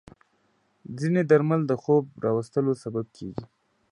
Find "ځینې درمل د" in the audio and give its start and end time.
0.99-1.73